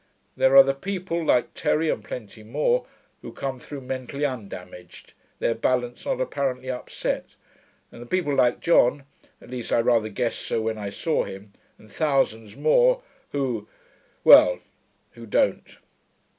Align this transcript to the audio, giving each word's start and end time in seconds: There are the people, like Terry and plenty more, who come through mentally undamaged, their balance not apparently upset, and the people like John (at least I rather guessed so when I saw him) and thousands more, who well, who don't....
There 0.35 0.57
are 0.57 0.63
the 0.63 0.73
people, 0.73 1.23
like 1.23 1.53
Terry 1.53 1.87
and 1.87 2.03
plenty 2.03 2.41
more, 2.41 2.87
who 3.21 3.31
come 3.31 3.59
through 3.59 3.81
mentally 3.81 4.25
undamaged, 4.25 5.13
their 5.37 5.53
balance 5.53 6.07
not 6.07 6.19
apparently 6.19 6.71
upset, 6.71 7.35
and 7.91 8.01
the 8.01 8.07
people 8.07 8.33
like 8.33 8.61
John 8.61 9.03
(at 9.39 9.51
least 9.51 9.71
I 9.71 9.79
rather 9.79 10.09
guessed 10.09 10.39
so 10.41 10.59
when 10.59 10.79
I 10.79 10.89
saw 10.89 11.23
him) 11.25 11.53
and 11.77 11.91
thousands 11.91 12.55
more, 12.57 13.03
who 13.31 13.67
well, 14.23 14.57
who 15.11 15.27
don't.... 15.27 15.77